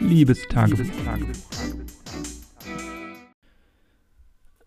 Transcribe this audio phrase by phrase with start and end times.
[0.00, 0.86] Liebestagebuch.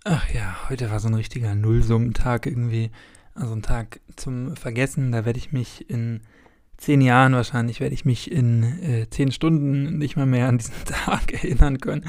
[0.06, 2.92] Ach ja, heute war so ein richtiger Nullsummentag irgendwie.
[3.36, 5.12] Also ein Tag zum Vergessen.
[5.12, 6.22] Da werde ich mich in
[6.78, 10.74] zehn Jahren wahrscheinlich, werde ich mich in äh, zehn Stunden nicht mal mehr an diesen
[10.86, 12.06] Tag erinnern können.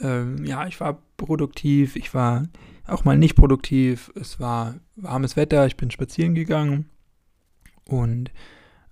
[0.00, 2.46] Ähm, ja, ich war produktiv, ich war
[2.86, 4.10] auch mal nicht produktiv.
[4.14, 6.90] Es war warmes Wetter, ich bin spazieren gegangen
[7.84, 8.30] und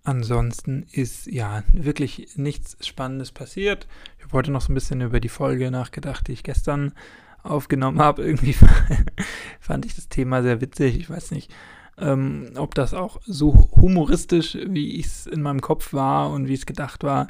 [0.04, 3.86] ansonsten ist ja wirklich nichts Spannendes passiert.
[4.18, 6.92] Ich habe heute noch so ein bisschen über die Folge nachgedacht, die ich gestern
[7.42, 8.22] aufgenommen habe.
[8.26, 8.54] Irgendwie
[9.60, 10.98] fand ich das Thema sehr witzig.
[10.98, 11.52] Ich weiß nicht,
[11.98, 16.66] ähm, ob das auch so humoristisch, wie es in meinem Kopf war und wie es
[16.66, 17.28] gedacht war,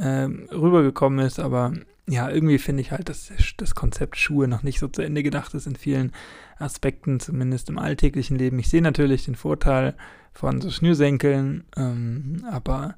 [0.00, 1.40] ähm, rübergekommen ist.
[1.40, 1.72] Aber
[2.08, 5.54] ja, irgendwie finde ich halt, dass das Konzept Schuhe noch nicht so zu Ende gedacht
[5.54, 6.12] ist in vielen
[6.58, 8.58] Aspekten, zumindest im alltäglichen Leben.
[8.58, 9.94] Ich sehe natürlich den Vorteil
[10.32, 12.96] von so Schnürsenkeln, ähm, aber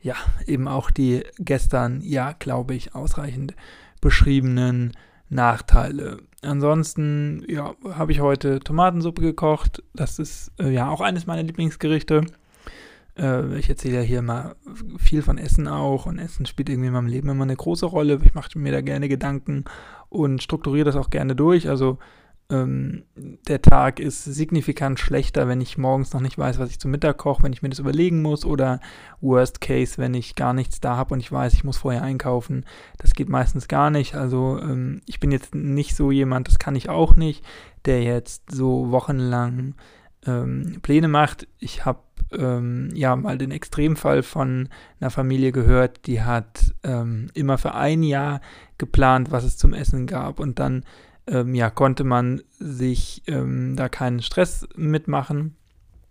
[0.00, 3.54] ja, eben auch die gestern, ja, glaube ich, ausreichend
[4.00, 4.92] beschriebenen
[5.30, 6.18] Nachteile.
[6.42, 9.82] Ansonsten, ja, habe ich heute Tomatensuppe gekocht.
[9.94, 12.26] Das ist äh, ja auch eines meiner Lieblingsgerichte.
[13.18, 14.56] Äh, ich erzähle ja hier mal
[14.98, 18.20] viel von Essen auch und Essen spielt irgendwie in meinem Leben immer eine große Rolle.
[18.24, 19.64] Ich mache mir da gerne Gedanken
[20.08, 21.68] und strukturiere das auch gerne durch.
[21.68, 21.98] Also
[22.50, 23.04] ähm,
[23.48, 27.16] der Tag ist signifikant schlechter, wenn ich morgens noch nicht weiß, was ich zum Mittag
[27.16, 28.80] koche, wenn ich mir das überlegen muss oder
[29.20, 32.66] worst case, wenn ich gar nichts da habe und ich weiß, ich muss vorher einkaufen.
[32.98, 34.14] Das geht meistens gar nicht.
[34.14, 37.44] Also ähm, ich bin jetzt nicht so jemand, das kann ich auch nicht,
[37.86, 39.74] der jetzt so wochenlang
[40.26, 41.48] ähm, Pläne macht.
[41.58, 42.00] Ich habe
[42.32, 44.68] ähm, ja mal den Extremfall von
[45.00, 48.40] einer Familie gehört, die hat ähm, immer für ein Jahr
[48.78, 50.84] geplant, was es zum Essen gab und dann
[51.26, 55.56] ähm, ja, konnte man sich ähm, da keinen Stress mitmachen.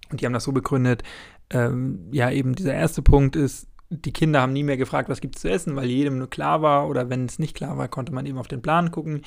[0.09, 1.03] Und die haben das so begründet,
[1.49, 5.35] ähm, ja, eben dieser erste Punkt ist, die Kinder haben nie mehr gefragt, was gibt
[5.35, 8.11] es zu essen, weil jedem nur klar war oder wenn es nicht klar war, konnte
[8.11, 9.21] man eben auf den Plan gucken.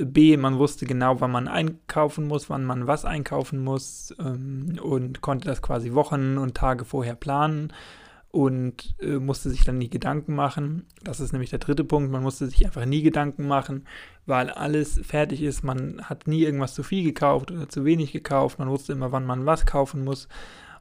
[0.00, 5.20] B, man wusste genau, wann man einkaufen muss, wann man was einkaufen muss ähm, und
[5.20, 7.72] konnte das quasi Wochen und Tage vorher planen
[8.34, 10.86] und äh, musste sich dann nie Gedanken machen.
[11.04, 12.10] Das ist nämlich der dritte Punkt.
[12.10, 13.86] Man musste sich einfach nie Gedanken machen,
[14.26, 15.62] weil alles fertig ist.
[15.62, 18.58] Man hat nie irgendwas zu viel gekauft oder zu wenig gekauft.
[18.58, 20.28] Man wusste immer, wann man was kaufen muss.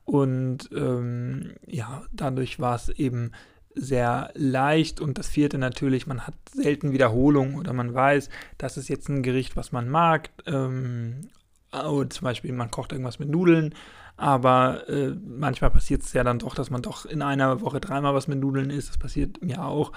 [0.03, 3.31] Und ähm, ja, dadurch war es eben
[3.75, 5.01] sehr leicht.
[5.01, 9.23] Und das vierte natürlich, man hat selten Wiederholung oder man weiß, das ist jetzt ein
[9.23, 10.29] Gericht, was man mag.
[10.45, 11.29] Ähm,
[11.72, 13.73] zum Beispiel, man kocht irgendwas mit Nudeln
[14.16, 18.13] aber äh, manchmal passiert es ja dann doch, dass man doch in einer Woche dreimal
[18.13, 18.89] was mit Nudeln isst.
[18.89, 19.91] Das passiert mir auch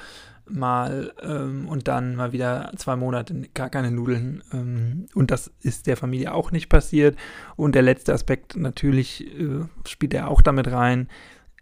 [0.49, 1.13] mal.
[1.23, 4.43] Ähm, und dann mal wieder zwei Monate gar keine Nudeln.
[4.53, 7.17] Ähm, und das ist der Familie auch nicht passiert.
[7.57, 11.09] Und der letzte Aspekt natürlich äh, spielt er auch damit rein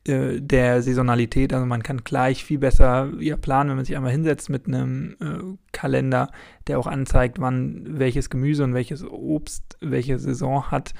[0.07, 1.53] äh, der Saisonalität.
[1.53, 5.17] Also man kann gleich viel besser ja, planen, wenn man sich einmal hinsetzt mit einem
[5.21, 6.31] äh, Kalender,
[6.67, 10.95] der auch anzeigt, wann welches Gemüse und welches Obst welche Saison hat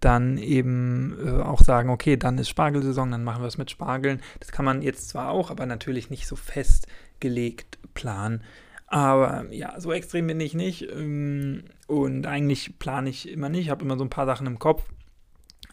[0.00, 4.20] dann eben äh, auch sagen, okay, dann ist Spargelsaison, dann machen wir es mit Spargeln.
[4.40, 8.42] Das kann man jetzt zwar auch, aber natürlich nicht so festgelegt planen.
[8.86, 10.88] Aber ja, so extrem bin ich nicht.
[10.90, 14.84] Ähm, und eigentlich plane ich immer nicht, habe immer so ein paar Sachen im Kopf.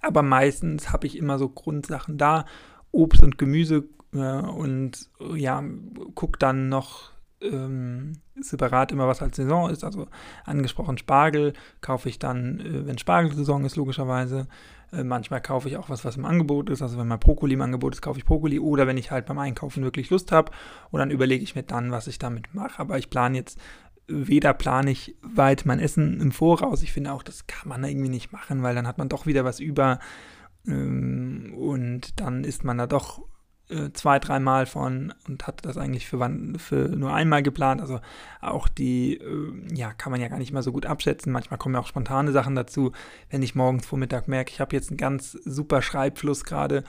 [0.05, 2.45] Aber meistens habe ich immer so Grundsachen da,
[2.91, 5.63] Obst und Gemüse äh, und ja,
[6.13, 7.11] gucke dann noch
[7.41, 9.83] ähm, separat immer, was als Saison ist.
[9.83, 10.07] Also
[10.45, 14.47] angesprochen Spargel kaufe ich dann, äh, wenn Spargelsaison ist, logischerweise.
[14.91, 16.81] Äh, manchmal kaufe ich auch was, was im Angebot ist.
[16.81, 18.59] Also wenn mal Brokkoli im Angebot ist, kaufe ich Brokkoli.
[18.59, 20.51] Oder wenn ich halt beim Einkaufen wirklich Lust habe.
[20.91, 22.79] Und dann überlege ich mir dann, was ich damit mache.
[22.79, 23.59] Aber ich plane jetzt
[24.07, 26.83] weder plane ich weit mein Essen im Voraus.
[26.83, 29.45] Ich finde auch, das kann man irgendwie nicht machen, weil dann hat man doch wieder
[29.45, 29.99] was über.
[30.67, 33.21] Ähm, und dann ist man da doch
[33.69, 37.81] äh, zwei, dreimal von und hatte das eigentlich für, wann, für nur einmal geplant.
[37.81, 37.99] Also
[38.41, 41.31] auch die, äh, ja, kann man ja gar nicht mal so gut abschätzen.
[41.31, 42.91] Manchmal kommen ja auch spontane Sachen dazu.
[43.29, 46.83] Wenn ich morgens Vormittag merke, ich habe jetzt einen ganz super Schreibfluss gerade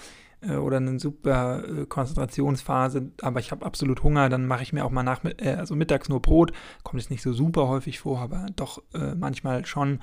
[0.55, 4.91] oder eine super äh, Konzentrationsphase, aber ich habe absolut Hunger, dann mache ich mir auch
[4.91, 6.53] mal nach, äh, also mittags nur Brot.
[6.84, 10.01] Kommt jetzt nicht so super häufig vor, aber doch äh, manchmal schon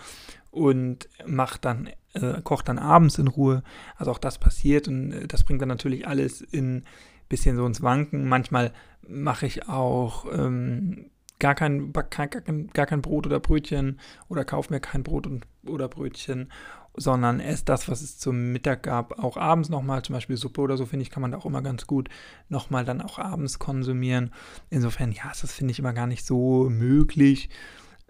[0.52, 3.64] und macht dann, äh, kocht dann abends in Ruhe.
[3.96, 6.84] Also auch das passiert und äh, das bringt dann natürlich alles in
[7.30, 8.28] bisschen so ins Wanken.
[8.28, 8.74] Manchmal
[9.08, 14.00] mache ich auch ähm, gar, kein, gar, kein, gar kein Brot oder Brötchen
[14.30, 16.52] oder kaufe mir kein Brot und, oder Brötchen,
[16.96, 20.78] sondern esse das, was es zum Mittag gab, auch abends nochmal, zum Beispiel Suppe oder
[20.78, 22.10] so, finde ich, kann man da auch immer ganz gut
[22.50, 24.32] nochmal dann auch abends konsumieren.
[24.70, 27.50] Insofern, ja, das finde ich immer gar nicht so möglich.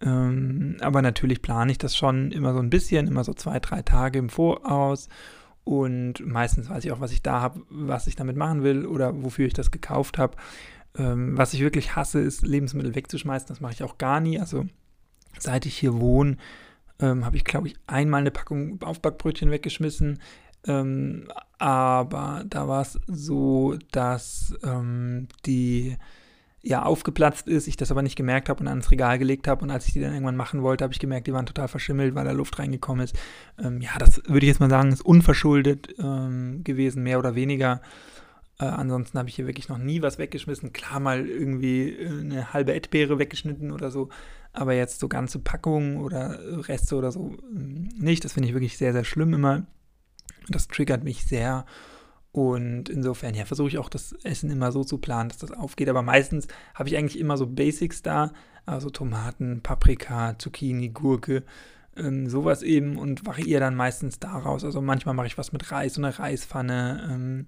[0.01, 3.81] Ähm, aber natürlich plane ich das schon immer so ein bisschen, immer so zwei, drei
[3.81, 5.07] Tage im Voraus.
[5.63, 9.23] Und meistens weiß ich auch, was ich da habe, was ich damit machen will oder
[9.23, 10.35] wofür ich das gekauft habe.
[10.97, 13.47] Ähm, was ich wirklich hasse, ist Lebensmittel wegzuschmeißen.
[13.47, 14.39] Das mache ich auch gar nie.
[14.39, 14.65] Also
[15.39, 16.37] seit ich hier wohne,
[16.99, 20.19] ähm, habe ich, glaube ich, einmal eine Packung Aufbackbrötchen weggeschmissen.
[20.65, 25.97] Ähm, aber da war es so, dass ähm, die
[26.61, 29.69] ja aufgeplatzt ist, ich das aber nicht gemerkt habe und ans Regal gelegt habe und
[29.69, 32.23] als ich die dann irgendwann machen wollte, habe ich gemerkt, die waren total verschimmelt, weil
[32.23, 33.17] da Luft reingekommen ist.
[33.61, 37.81] Ähm, ja, das würde ich jetzt mal sagen, ist unverschuldet ähm, gewesen, mehr oder weniger.
[38.59, 40.71] Äh, ansonsten habe ich hier wirklich noch nie was weggeschmissen.
[40.71, 44.07] Klar mal irgendwie äh, eine halbe Erdbeere weggeschnitten oder so,
[44.53, 48.23] aber jetzt so ganze Packungen oder Reste oder so ähm, nicht.
[48.23, 49.65] Das finde ich wirklich sehr, sehr schlimm immer.
[50.47, 51.65] Das triggert mich sehr.
[52.31, 55.89] Und insofern, ja, versuche ich auch das Essen immer so zu planen, dass das aufgeht.
[55.89, 58.31] Aber meistens habe ich eigentlich immer so Basics da,
[58.65, 61.43] also Tomaten, Paprika, Zucchini, Gurke,
[61.95, 64.63] ähm, sowas eben und variiere dann meistens daraus.
[64.63, 67.45] Also manchmal mache ich was mit Reis, so eine Reispfanne, ähm,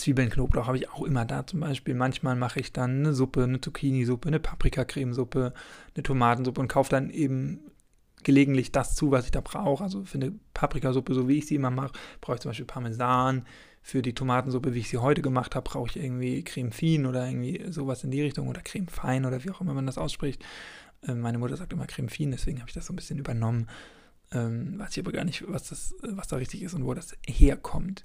[0.00, 1.94] Zwiebeln, Knoblauch habe ich auch immer da zum Beispiel.
[1.94, 5.52] Manchmal mache ich dann eine Suppe, eine Zucchini-Suppe, eine Paprikacremesuppe,
[5.94, 7.60] eine Tomatensuppe und kaufe dann eben
[8.22, 9.84] gelegentlich das zu, was ich da brauche.
[9.84, 13.44] Also für eine Paprikasuppe, so wie ich sie immer mache, brauche ich zum Beispiel Parmesan,
[13.82, 17.26] für die Tomatensuppe, wie ich sie heute gemacht habe, brauche ich irgendwie Creme Fin oder
[17.26, 20.44] irgendwie sowas in die Richtung oder Creme Fein oder wie auch immer man das ausspricht.
[21.06, 23.68] Ähm, meine Mutter sagt immer Creme Fin, deswegen habe ich das so ein bisschen übernommen.
[24.32, 27.16] Ähm, weiß ich aber gar nicht, was, das, was da richtig ist und wo das
[27.26, 28.04] herkommt.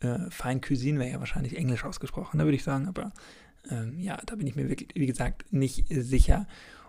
[0.00, 3.12] Äh, Fine Cuisine wäre ja wahrscheinlich englisch ausgesprochen, da würde ich sagen, aber
[3.70, 6.46] ähm, ja, da bin ich mir wirklich, wie gesagt, nicht sicher.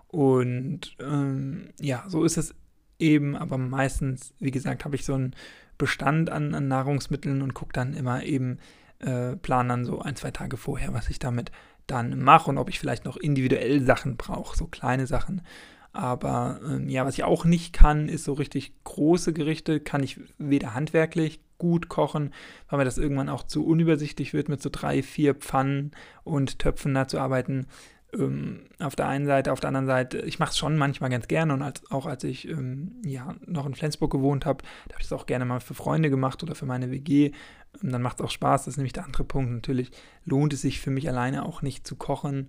[0.08, 2.54] Und ähm, ja, so ist es
[3.00, 5.36] eben, aber meistens, wie gesagt, habe ich so ein
[5.78, 8.60] Bestand an, an Nahrungsmitteln und gucke dann immer eben,
[9.00, 11.52] äh, plan dann so ein, zwei Tage vorher, was ich damit
[11.88, 15.42] dann mache und ob ich vielleicht noch individuell Sachen brauche, so kleine Sachen.
[15.92, 20.20] Aber ähm, ja, was ich auch nicht kann, ist so richtig große Gerichte, kann ich
[20.38, 22.34] weder handwerklich gut kochen,
[22.70, 25.92] weil mir das irgendwann auch zu unübersichtlich wird, mit so drei, vier Pfannen
[26.24, 27.68] und Töpfen da zu arbeiten
[28.18, 31.28] ähm, auf der einen Seite, auf der anderen Seite, ich mache es schon manchmal ganz
[31.28, 35.02] gerne und als, auch als ich ähm, ja, noch in Flensburg gewohnt habe, da habe
[35.02, 37.32] ich es auch gerne mal für Freunde gemacht oder für meine WG.
[37.82, 39.52] Und dann macht es auch Spaß, das ist nämlich der andere Punkt.
[39.52, 39.92] Natürlich
[40.24, 42.48] lohnt es sich für mich alleine auch nicht zu kochen,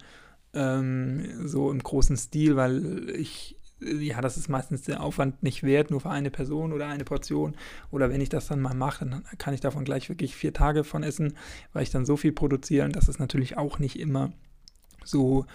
[0.54, 5.90] ähm, so im großen Stil, weil ich ja, das ist meistens der Aufwand nicht wert,
[5.90, 7.56] nur für eine Person oder eine Portion.
[7.90, 10.82] Oder wenn ich das dann mal mache, dann kann ich davon gleich wirklich vier Tage
[10.84, 11.34] von essen,
[11.72, 12.86] weil ich dann so viel produziere.
[12.86, 14.32] Und das ist natürlich auch nicht immer
[15.04, 15.46] so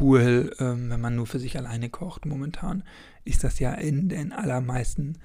[0.00, 2.26] cool, ähm, wenn man nur für sich alleine kocht.
[2.26, 2.82] Momentan
[3.24, 5.18] ist das ja in den allermeisten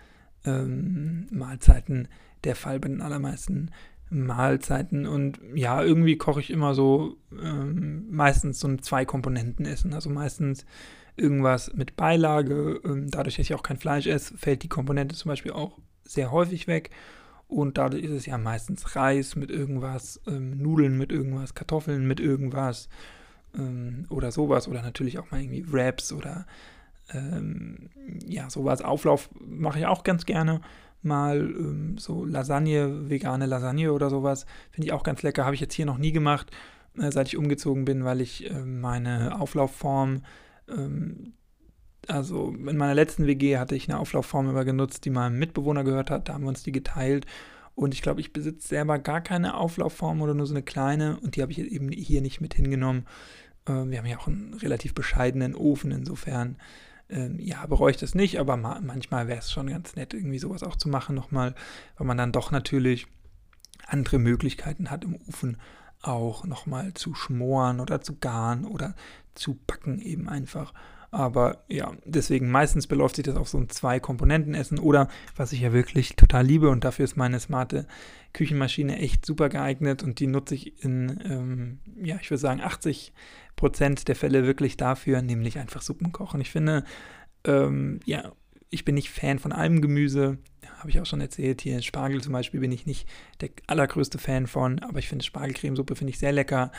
[0.45, 2.07] ähm, Mahlzeiten
[2.43, 3.71] der Fall, bei den allermeisten
[4.09, 5.05] Mahlzeiten.
[5.05, 9.93] Und ja, irgendwie koche ich immer so ähm, meistens so ein Zwei-Komponenten-Essen.
[9.93, 10.65] Also meistens
[11.15, 12.79] irgendwas mit Beilage.
[12.85, 16.31] Ähm, dadurch, dass ich auch kein Fleisch esse, fällt die Komponente zum Beispiel auch sehr
[16.31, 16.91] häufig weg.
[17.47, 22.21] Und dadurch ist es ja meistens Reis mit irgendwas, ähm, Nudeln mit irgendwas, Kartoffeln mit
[22.21, 22.87] irgendwas
[23.57, 26.45] ähm, oder sowas oder natürlich auch mal irgendwie Wraps oder
[27.13, 27.89] ähm,
[28.25, 28.81] ja, sowas.
[28.81, 30.61] Auflauf mache ich auch ganz gerne.
[31.03, 34.45] Mal ähm, so Lasagne, vegane Lasagne oder sowas.
[34.71, 35.43] Finde ich auch ganz lecker.
[35.45, 36.51] Habe ich jetzt hier noch nie gemacht,
[36.97, 40.21] äh, seit ich umgezogen bin, weil ich äh, meine Auflaufform,
[40.75, 41.33] ähm,
[42.07, 46.09] also in meiner letzten WG hatte ich eine Auflaufform immer genutzt, die meinem Mitbewohner gehört
[46.09, 46.27] hat.
[46.27, 47.25] Da haben wir uns die geteilt.
[47.75, 51.19] Und ich glaube, ich besitze selber gar keine Auflaufform oder nur so eine kleine.
[51.19, 53.05] Und die habe ich eben hier nicht mit hingenommen.
[53.65, 56.57] Äh, wir haben ja auch einen relativ bescheidenen Ofen, insofern
[57.09, 60.39] ähm, ja, bereue ich das nicht, aber ma manchmal wäre es schon ganz nett, irgendwie
[60.39, 61.55] sowas auch zu machen nochmal,
[61.97, 63.07] weil man dann doch natürlich
[63.85, 65.57] andere Möglichkeiten hat im Ofen
[66.01, 68.95] auch nochmal zu schmoren oder zu garen oder
[69.35, 70.73] zu backen eben einfach.
[71.13, 75.73] Aber ja, deswegen meistens beläuft sich das auf so ein Zwei-Komponenten-Essen oder was ich ja
[75.73, 77.85] wirklich total liebe und dafür ist meine smarte
[78.31, 83.11] Küchenmaschine echt super geeignet und die nutze ich in, ähm, ja, ich würde sagen 80
[83.57, 86.39] Prozent der Fälle wirklich dafür, nämlich einfach Suppen kochen.
[86.39, 86.85] Ich finde,
[87.43, 88.31] ähm, ja,
[88.71, 90.39] ich bin nicht Fan von allem Gemüse,
[90.79, 91.61] habe ich auch schon erzählt.
[91.61, 93.07] Hier Spargel zum Beispiel bin ich nicht
[93.41, 96.71] der allergrößte Fan von, aber ich finde Spargelcremesuppe finde ich sehr lecker.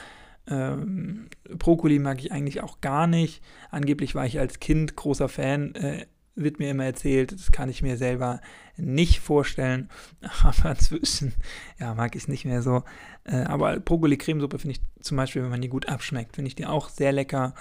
[0.49, 3.42] Ähm, Brokkoli mag ich eigentlich auch gar nicht.
[3.70, 7.82] Angeblich war ich als Kind großer Fan, äh, wird mir immer erzählt, das kann ich
[7.82, 8.40] mir selber
[8.76, 9.90] nicht vorstellen.
[10.42, 11.34] Aber inzwischen,
[11.78, 12.84] ja, mag ich es nicht mehr so.
[13.25, 16.66] Äh, aber Brokkoli-Cremesuppe finde ich zum Beispiel, wenn man die gut abschmeckt, finde ich die
[16.66, 17.54] auch sehr lecker.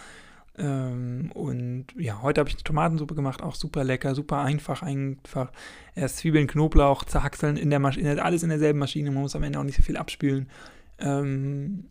[0.57, 5.51] Ähm, und ja, heute habe ich eine Tomatensuppe gemacht, auch super lecker, super einfach, einfach.
[5.95, 9.59] Erst Zwiebeln, Knoblauch, zerhackseln in der Maschine, alles in derselben Maschine, man muss am Ende
[9.59, 10.49] auch nicht so viel abspülen.
[10.99, 11.85] Ähm,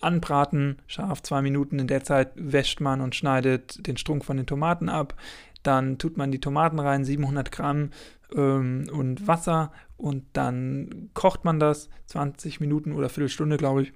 [0.00, 1.78] anbraten, scharf zwei Minuten.
[1.78, 5.14] In der Zeit wäscht man und schneidet den Strunk von den Tomaten ab.
[5.62, 7.90] Dann tut man die Tomaten rein, 700 Gramm
[8.34, 13.92] ähm, und Wasser und dann kocht man das 20 Minuten oder Viertelstunde, glaube ich.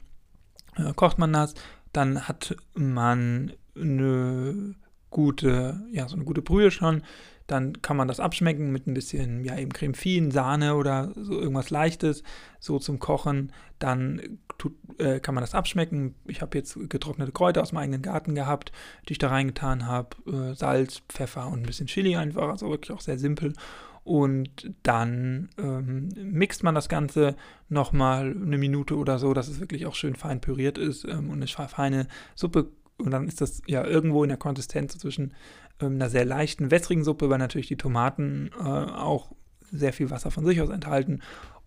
[0.76, 1.54] Äh, kocht man das,
[1.92, 4.74] dann hat man eine
[5.10, 7.02] gute, ja, so eine gute Brühe schon.
[7.46, 11.40] Dann kann man das abschmecken mit ein bisschen, ja, eben Creme Fien, Sahne oder so
[11.40, 12.22] irgendwas Leichtes,
[12.60, 13.52] so zum Kochen.
[13.78, 16.14] Dann tut, äh, kann man das abschmecken.
[16.26, 18.70] Ich habe jetzt getrocknete Kräuter aus meinem eigenen Garten gehabt,
[19.08, 20.16] die ich da reingetan habe.
[20.30, 22.50] Äh, Salz, Pfeffer und ein bisschen Chili einfach.
[22.50, 23.54] Also wirklich auch sehr simpel.
[24.08, 27.36] Und dann ähm, mixt man das Ganze
[27.68, 31.42] nochmal eine Minute oder so, dass es wirklich auch schön fein püriert ist ähm, und
[31.42, 32.70] eine feine Suppe.
[32.96, 35.34] Und dann ist das ja irgendwo in der Konsistenz zwischen
[35.78, 39.30] ähm, einer sehr leichten, wässrigen Suppe, weil natürlich die Tomaten äh, auch
[39.70, 41.20] sehr viel Wasser von sich aus enthalten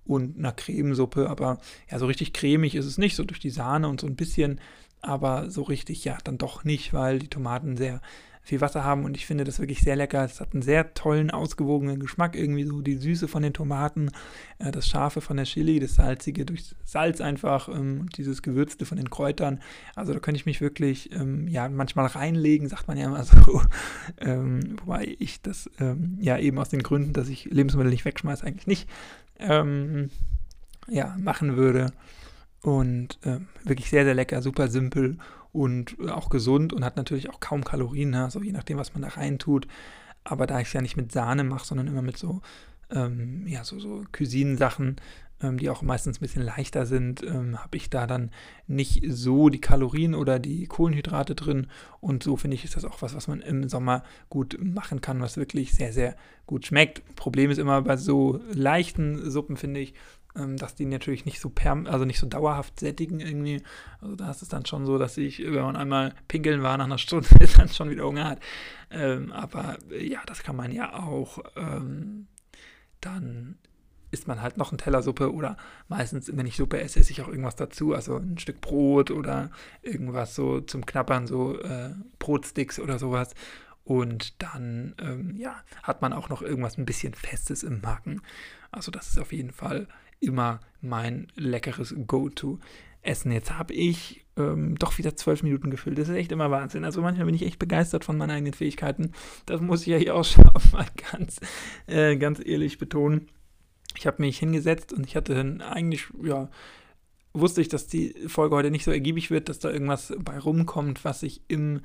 [0.03, 1.59] und einer Cremesuppe, aber
[1.91, 4.59] ja, so richtig cremig ist es nicht, so durch die Sahne und so ein bisschen,
[4.99, 8.01] aber so richtig ja dann doch nicht, weil die Tomaten sehr
[8.43, 10.25] viel Wasser haben und ich finde das wirklich sehr lecker.
[10.25, 14.09] Es hat einen sehr tollen, ausgewogenen Geschmack, irgendwie so die Süße von den Tomaten,
[14.57, 18.85] äh, das Scharfe von der Chili, das Salzige durch Salz einfach ähm, und dieses Gewürzte
[18.85, 19.61] von den Kräutern.
[19.95, 23.61] Also da könnte ich mich wirklich, ähm, ja, manchmal reinlegen, sagt man ja immer so.
[24.19, 28.45] ähm, wobei ich das, ähm, ja, eben aus den Gründen, dass ich Lebensmittel nicht wegschmeiße,
[28.45, 28.89] eigentlich nicht,
[29.39, 30.09] ähm,
[30.87, 31.93] ja, machen würde.
[32.63, 35.17] Und äh, wirklich sehr, sehr lecker, super simpel
[35.51, 38.23] und auch gesund und hat natürlich auch kaum Kalorien, ne?
[38.23, 39.67] also je nachdem, was man da rein tut.
[40.23, 42.41] Aber da ich es ja nicht mit Sahne mache, sondern immer mit so,
[42.91, 44.97] ähm, ja, so, so Cuisine-Sachen,
[45.41, 48.31] ähm, die auch meistens ein bisschen leichter sind, ähm, habe ich da dann
[48.67, 51.67] nicht so die Kalorien oder die Kohlenhydrate drin.
[51.99, 55.21] Und so finde ich, ist das auch was, was man im Sommer gut machen kann,
[55.21, 57.03] was wirklich sehr, sehr gut schmeckt.
[57.15, 59.93] Problem ist immer bei so leichten Suppen, finde ich,
[60.35, 63.61] ähm, dass die natürlich nicht so perm also nicht so dauerhaft sättigen irgendwie.
[63.99, 66.85] Also da ist es dann schon so, dass ich, wenn man einmal pinkeln war nach
[66.85, 68.39] einer Stunde, dann schon wieder Hunger hat.
[68.89, 72.27] Ähm, aber ja, das kann man ja auch ähm,
[73.01, 73.57] dann
[74.11, 77.21] isst man halt noch einen Teller Suppe oder meistens, wenn ich Suppe esse, esse ich
[77.21, 79.49] auch irgendwas dazu, also ein Stück Brot oder
[79.81, 83.33] irgendwas so zum Knappern, so äh, Brotsticks oder sowas.
[83.83, 88.21] Und dann, ähm, ja, hat man auch noch irgendwas ein bisschen Festes im Magen.
[88.69, 89.87] Also das ist auf jeden Fall
[90.19, 93.31] immer mein leckeres Go-To-Essen.
[93.31, 95.97] Jetzt habe ich ähm, doch wieder zwölf Minuten gefüllt.
[95.97, 96.85] Das ist echt immer Wahnsinn.
[96.85, 99.13] Also manchmal bin ich echt begeistert von meinen eigenen Fähigkeiten.
[99.45, 101.39] Das muss ich ja hier auch schon mal ganz,
[101.87, 103.27] äh, ganz ehrlich betonen.
[104.01, 106.49] Ich habe mich hingesetzt und ich hatte eigentlich, ja,
[107.33, 111.05] wusste ich, dass die Folge heute nicht so ergiebig wird, dass da irgendwas bei rumkommt,
[111.05, 111.81] was sich im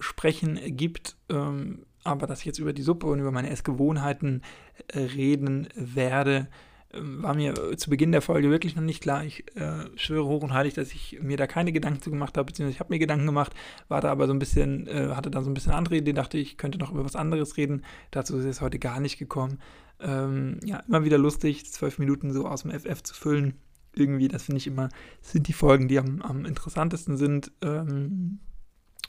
[0.00, 1.18] Sprechen ergibt.
[1.28, 4.40] Ähm, aber dass ich jetzt über die Suppe und über meine Essgewohnheiten
[4.86, 6.48] äh, reden werde,
[6.92, 9.24] war mir zu Beginn der Folge wirklich noch nicht klar.
[9.24, 12.46] Ich äh, schwöre hoch und heilig, dass ich mir da keine Gedanken zu gemacht habe,
[12.46, 13.52] beziehungsweise ich habe mir Gedanken gemacht,
[13.88, 16.38] war da aber so ein bisschen, äh, hatte da so ein bisschen andere Ideen, dachte
[16.38, 17.84] ich, könnte noch über was anderes reden.
[18.10, 19.58] Dazu ist es heute gar nicht gekommen.
[20.00, 23.54] Ähm, ja, immer wieder lustig, zwölf Minuten so aus dem FF zu füllen.
[23.94, 24.88] Irgendwie, das finde ich immer,
[25.20, 27.52] sind die Folgen, die am, am interessantesten sind.
[27.60, 28.38] Ähm,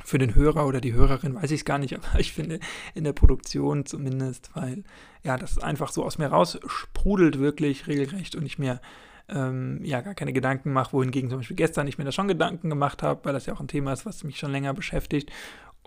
[0.03, 2.60] für den Hörer oder die Hörerin weiß ich es gar nicht, aber ich finde
[2.94, 4.84] in der Produktion zumindest, weil
[5.24, 8.79] ja, das einfach so aus mir raus sprudelt wirklich regelrecht und ich mir
[9.27, 12.70] ähm, ja gar keine Gedanken mache, wohingegen zum Beispiel gestern ich mir da schon Gedanken
[12.70, 15.32] gemacht habe, weil das ja auch ein Thema ist, was mich schon länger beschäftigt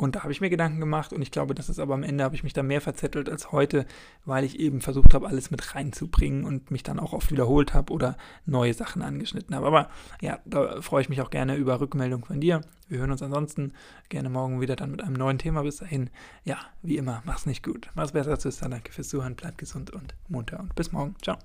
[0.02, 2.24] und da habe ich mir Gedanken gemacht und ich glaube, das ist aber am Ende
[2.24, 3.86] habe ich mich da mehr verzettelt als heute,
[4.24, 7.92] weil ich eben versucht habe, alles mit reinzubringen und mich dann auch oft wiederholt habe
[7.92, 9.64] oder neue Sachen angeschnitten habe.
[9.66, 9.88] Aber
[10.20, 12.62] ja, da freue ich mich auch gerne über Rückmeldung von dir.
[12.88, 13.74] Wir hören uns ansonsten
[14.08, 15.62] gerne morgen wieder dann mit einem neuen Thema.
[15.62, 16.10] Bis dahin,
[16.42, 17.88] ja, wie immer, mach's nicht gut.
[17.94, 21.14] Mach's besser, Tschüss, danke fürs Zuhören, bleib gesund und munter und bis morgen.
[21.22, 21.38] Ciao.